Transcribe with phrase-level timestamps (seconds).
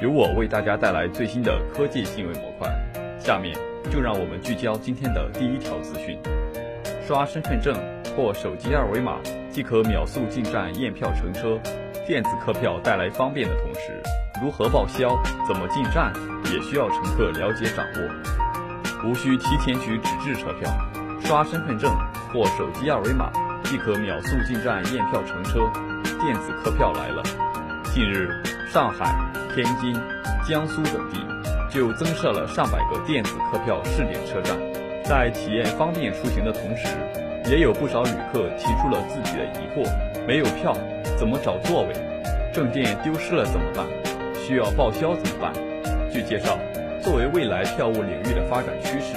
[0.00, 2.68] 由我为大家带来最新的科技新闻模块。
[3.18, 3.56] 下面
[3.90, 6.16] 就让我们聚焦今天的第一条资讯：
[7.04, 7.74] 刷身份证
[8.16, 9.18] 或手机二维码
[9.50, 11.58] 即可秒速进站验票乘车。
[12.06, 14.00] 电子客票带来方便的同时，
[14.40, 16.12] 如何报销、怎么进站，
[16.52, 19.08] 也需要乘客了解掌握。
[19.08, 20.70] 无需提前取纸质车票，
[21.24, 21.92] 刷身份证
[22.32, 23.30] 或手机二维码
[23.64, 25.68] 即可秒速进站验票乘车。
[26.20, 27.22] 电子客票来了。
[27.92, 28.28] 近日，
[28.70, 29.16] 上海、
[29.54, 29.94] 天津、
[30.46, 31.18] 江苏等地
[31.70, 34.54] 就增设了上百个电子客票试点车站，
[35.04, 36.86] 在体验方便出行的同时，
[37.50, 39.90] 也有不少旅客提出了自己的疑惑：
[40.26, 40.76] 没有票
[41.16, 41.94] 怎么找座位？
[42.52, 43.86] 证件丢失了怎么办？
[44.34, 45.50] 需要报销怎么办？
[46.12, 46.58] 据介绍，
[47.02, 49.14] 作为未来票务领域的发展趋势，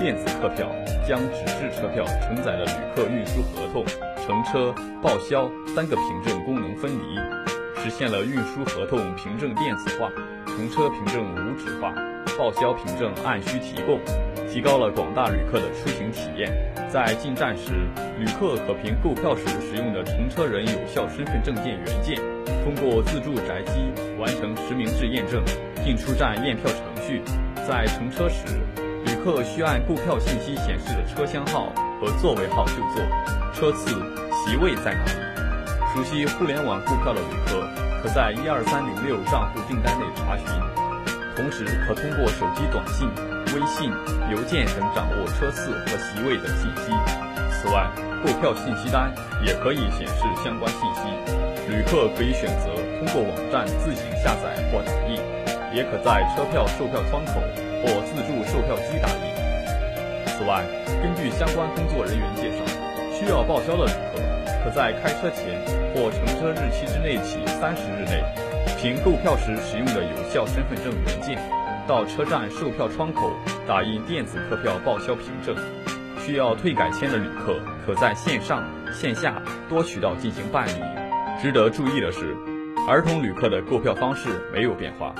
[0.00, 0.66] 电子客票
[1.06, 3.84] 将纸质车票承载了旅客运输合同、
[4.26, 7.39] 乘车、报销三个凭证功能分离，
[7.82, 10.10] 实现了运输合同凭证电子化、
[10.46, 11.94] 乘车凭证无纸化、
[12.36, 13.98] 报销凭证按需提供，
[14.46, 16.52] 提高了广大旅客的出行体验。
[16.90, 17.72] 在进站时，
[18.18, 22.20] 旅客可凭购票时使用的乘车人有效身份证件原件。
[22.64, 23.80] 通过自助宅机
[24.18, 25.42] 完成实名制验证，
[25.82, 27.22] 进出站验票程序。
[27.66, 28.44] 在乘车时，
[29.06, 33.02] 旅客需按购票信息显示的车厢号和座位号就坐。
[33.54, 33.90] 车次、
[34.32, 35.29] 席位在哪里？
[35.92, 37.66] 熟悉互联网购票的旅客，
[38.00, 40.46] 可在一二三零六账户订单内查询，
[41.34, 43.10] 同时可通过手机短信、
[43.50, 43.90] 微信、
[44.30, 46.94] 邮件等掌握车次和席位等信息。
[47.50, 47.90] 此外，
[48.22, 49.10] 购票信息单
[49.42, 51.10] 也可以显示相关信息。
[51.66, 52.70] 旅客可以选择
[53.02, 55.18] 通过网站自行下载或打印，
[55.74, 57.42] 也可在车票售票窗口
[57.82, 59.26] 或自助售票机打印。
[60.38, 60.62] 此外，
[61.02, 62.62] 根据相关工作人员介绍，
[63.10, 64.22] 需要报销的旅客，
[64.62, 65.60] 可在开车前
[65.94, 68.22] 或乘车日期之内起三十日内，
[68.78, 71.38] 凭购票时使用的有效身份证原件，
[71.86, 73.32] 到车站售票窗口
[73.66, 75.56] 打印电子客票报销凭证。
[76.18, 78.62] 需要退改签的旅客，可在线上、
[78.92, 80.72] 线下多渠道进行办理。
[81.40, 82.36] 值得注意的是，
[82.86, 85.14] 儿童旅客的购票方式没有变化。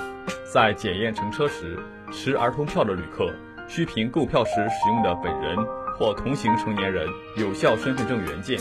[0.53, 1.77] 在检验乘车时，
[2.11, 3.33] 持儿童票的旅客
[3.67, 5.57] 需凭购票时使用的本人
[5.97, 8.59] 或同行成年人有效身份证原件，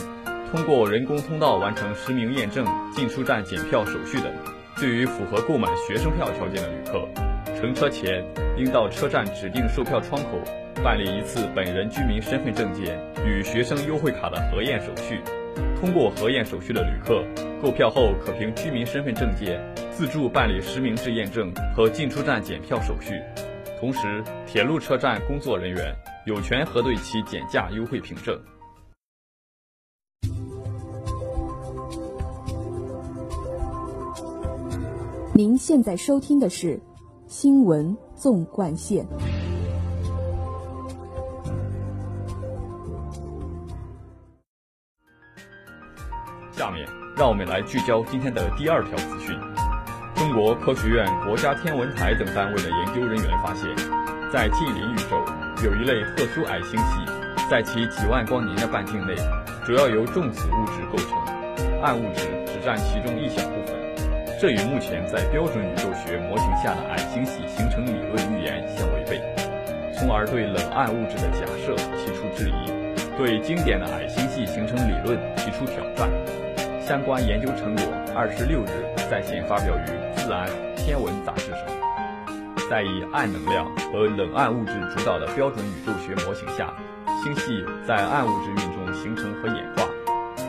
[0.51, 4.33] 通过人工通道完成实名验证、进出站检票手续等。
[4.77, 7.09] 对于符合购买学生票条件的旅客，
[7.61, 8.25] 乘车前
[8.57, 10.41] 应到车站指定售票窗口
[10.83, 15.21] 办理一次本人居民身份证件与学生优惠卡的核验手续。
[15.79, 17.25] 通过核验手续的旅客。
[17.63, 23.21] 购票后可凭居民身份证件自助办理实名制验证和进出站检票手续，
[23.79, 25.95] 同时铁路车站工作人员
[26.25, 28.35] 有权核对其减价优惠凭证。
[35.41, 36.77] 您现在收听的是
[37.27, 39.03] 《新闻纵贯线》。
[46.53, 46.87] 下面。
[47.17, 49.35] 让我们来聚焦今天的第二条资讯。
[50.15, 53.65] 中国科学院、国家天文台等单位的研究人员发现，
[54.31, 55.25] 在近邻宇宙
[55.65, 59.17] 有一类特殊矮星系，在其几万光年的半径内，
[59.65, 63.60] 主要由重子物质构成，暗物质只占其中一小部。
[64.41, 69.21] 这与目前在标准宇宙学模型下的矮星系形成理论预言相违背，
[69.93, 72.73] 从而对冷暗物质的假设提出质疑，
[73.19, 76.09] 对经典的矮星系形成理论提出挑战。
[76.81, 77.85] 相关研究成果
[78.17, 79.85] 二十六日在线发表于
[80.17, 81.61] 《自然天文》杂志上。
[82.71, 86.73] 在以暗能量和冷暗物质主导的标准宇宙学模型下，
[87.23, 89.85] 星系在暗物质运中形成和演化。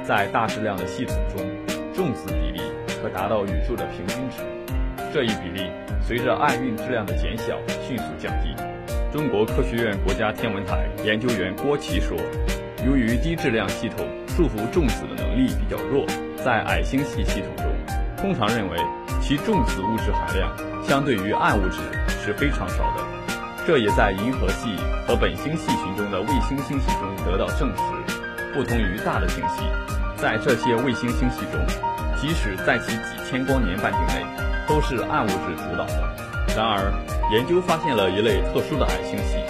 [0.08, 1.44] 在大质量的系统中，
[1.94, 2.62] 重子比例
[3.02, 4.38] 可达到宇宙的平均值。
[5.14, 5.70] 这一比例
[6.02, 8.56] 随着暗运质量的减小迅速降低。
[9.12, 12.18] 中国科学院国家天文台研究员郭琦说
[12.86, 16.06] ：“由于低质量系统束缚重子的能力比较弱。”
[16.44, 17.66] 在矮星系系统中，
[18.18, 18.78] 通常认为
[19.22, 20.52] 其重子物质含量
[20.82, 21.78] 相对于暗物质
[22.10, 23.04] 是非常少的，
[23.68, 24.76] 这也在银河系
[25.06, 27.84] 和本星系群中的卫星星系中得到证实。
[28.56, 29.64] 不同于大的星系，
[30.22, 31.60] 在这些卫星星系中，
[32.16, 34.24] 即使在其几千光年半径内，
[34.68, 36.14] 都是暗物质主导的。
[36.56, 36.94] 然而，
[37.32, 39.42] 研究发现了一类特殊的矮星系，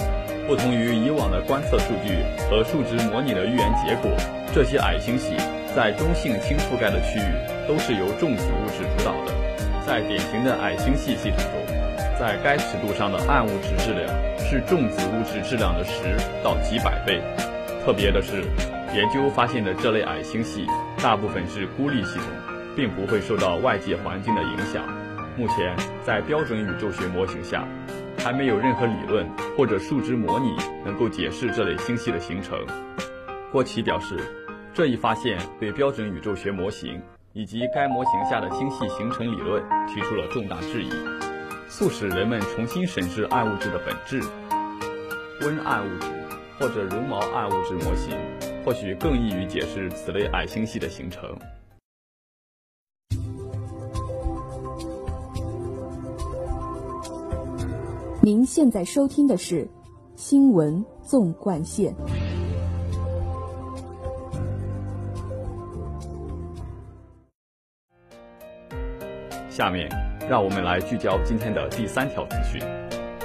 [0.47, 4.09] 不同于以往的观测数据和数值模拟的预言结果，
[4.55, 5.35] 这些矮星系
[5.75, 7.27] 在中性氢覆盖的区域
[7.67, 9.33] 都是由重子物质主导的。
[9.85, 11.75] 在典型的矮星系系统中，
[12.17, 14.07] 在该尺度上的暗物质质量
[14.39, 17.21] 是重子物质质量的十到几百倍。
[17.83, 18.45] 特别的是，
[18.93, 20.67] 研究发现的这类矮星系
[21.01, 22.27] 大部分是孤立系统，
[22.75, 24.83] 并不会受到外界环境的影响。
[25.37, 25.73] 目前，
[26.03, 27.65] 在标准宇宙学模型下，
[28.17, 29.25] 还没有任何理论
[29.57, 30.53] 或者数值模拟
[30.83, 32.59] 能够解释这类星系的形成。
[33.49, 34.17] 郭奇表示，
[34.73, 37.01] 这一发现对标准宇宙学模型
[37.31, 40.89] 以及该模型下的星系形成理论提出了重大质疑，
[41.69, 44.21] 促使人们重新审视暗物质的本质。
[45.45, 46.07] 温暗物质。
[46.59, 48.15] 或者绒毛暗物质模型，
[48.63, 51.35] 或许更易于解释此类矮星系的形成。
[58.21, 59.65] 您现在收听的是
[60.15, 61.91] 《新闻纵贯线》。
[69.49, 69.89] 下面，
[70.29, 72.61] 让我们来聚焦今天的第三条资讯：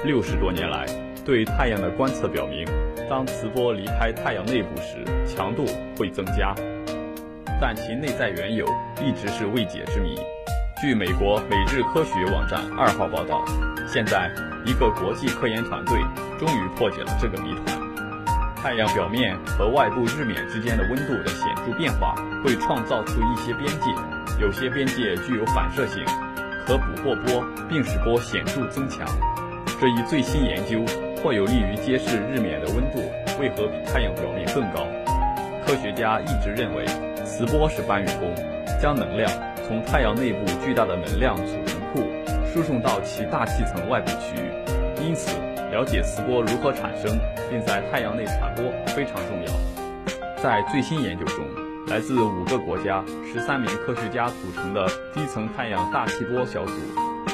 [0.03, 0.85] 六十多年来。
[1.25, 2.65] 对太阳的观测表明，
[3.09, 5.65] 当磁波离开太阳内部时，强度
[5.97, 6.53] 会增加，
[7.59, 8.65] 但其内在缘由
[9.01, 10.19] 一直是未解之谜。
[10.81, 13.45] 据美国《每日科学》网站二号报道，
[13.87, 14.29] 现在
[14.65, 15.97] 一个国际科研团队
[16.37, 17.79] 终于破解了这个谜团：
[18.61, 22.13] 太阳表面和外部日冕之间的温度的显著变化
[22.43, 23.89] 会创造出一些边界，
[24.39, 26.03] 有些边界具有反射性，
[26.65, 29.07] 可捕获波，并使波显著增强。
[29.79, 30.83] 这一最新研究。
[31.23, 32.99] 或有利于揭示日冕的温度
[33.39, 34.87] 为何比太阳表面更高。
[35.65, 36.85] 科学家一直认为，
[37.25, 38.33] 磁波是搬运工，
[38.81, 39.29] 将能量
[39.67, 42.03] 从太阳内部巨大的能量储存库
[42.53, 44.51] 输送到其大气层外部区域。
[45.05, 45.37] 因此，
[45.71, 49.53] 了解磁波如何产生并在太阳内传播非常重要。
[50.41, 51.43] 在最新研究中，
[51.87, 56.73] 来自五个国家、十三名科学家组成的低层太阳大气波小组，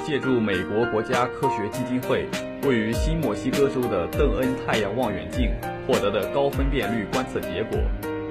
[0.06, 2.28] 借助美国国家科学基金会。
[2.64, 5.52] 位于新墨西哥州的邓恩太阳望远镜
[5.86, 7.78] 获得的高分辨率观测结果，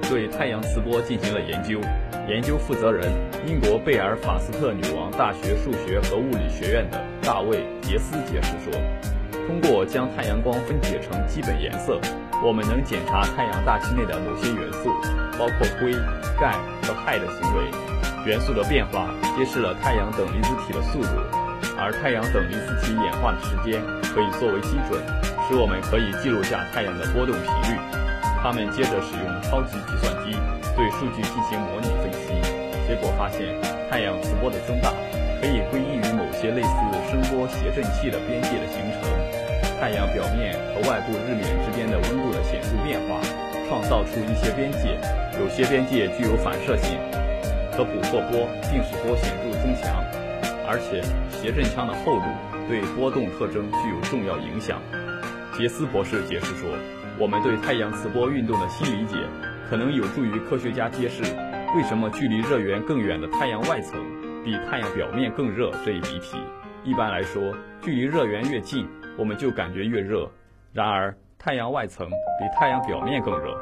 [0.09, 1.79] 对太阳磁波进行了研究。
[2.27, 3.11] 研究负责人、
[3.45, 8.73] 英国贝尔法斯特女王大学数学和物理学院的大卫·杰斯解释说
[9.45, 11.99] ：“通过将太阳光分解成基本颜色，
[12.43, 14.89] 我们能检查太阳大气内的某些元素，
[15.37, 15.91] 包括硅、
[16.39, 17.65] 钙和氦的行为。
[18.25, 21.09] 元素的变化揭示了太阳等离子体的速度。”
[21.83, 23.83] 而太阳等离子体演化的时间
[24.15, 24.95] 可以作为基准，
[25.43, 27.75] 使我们可以记录下太阳的波动频率。
[28.39, 30.31] 他们接着使用超级计算机
[30.79, 32.39] 对数据进行模拟分析，
[32.87, 33.51] 结果发现
[33.91, 34.95] 太阳磁波的增大
[35.43, 36.71] 可以归因于某些类似
[37.11, 39.03] 声波谐振器的边界的形成。
[39.83, 43.19] 太阳表面和外部日冕之间的温度的显著变化，
[43.67, 44.95] 创造出一些边界，
[45.35, 46.95] 有些边界具有反射性，
[47.75, 49.99] 可捕获波并使波显著增强。
[50.67, 52.25] 而且谐振腔的厚度
[52.67, 54.79] 对波动特征具有重要影响。
[55.57, 56.69] 杰斯博士解释说
[57.19, 59.17] ：“我们对太阳磁波运动的新理解，
[59.69, 61.21] 可能有助于科学家揭示
[61.75, 63.99] 为什么距离热源更远的太阳外层
[64.43, 66.37] 比太阳表面更热这一谜题。
[66.83, 68.87] 一般来说，距离热源越近，
[69.17, 70.29] 我们就感觉越热。
[70.71, 73.55] 然而，太阳外层比太阳表面更热。”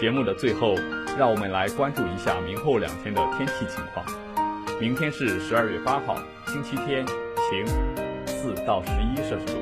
[0.00, 0.74] 节目的最后，
[1.18, 4.06] 让我们来关注一下明后两天的天气情况。
[4.80, 6.14] 明天是十二月八号，
[6.46, 7.04] 星期天，
[7.50, 7.66] 晴，
[8.26, 9.58] 四到十一摄氏度。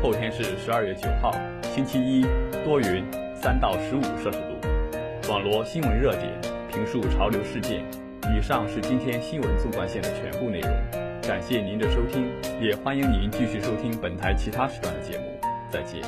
[0.00, 1.32] 后天是十二月九号，
[1.62, 2.24] 星期一，
[2.64, 5.28] 多云，三到十五摄氏度。
[5.28, 6.30] 网罗新闻热点，
[6.70, 7.84] 评述潮流事件。
[8.32, 10.70] 以上是今天新闻纵贯线的全部内容。
[11.22, 12.30] 感谢您的收听，
[12.60, 15.24] 也欢迎您继续收听本台其他时段的节目。
[15.68, 16.00] 再见。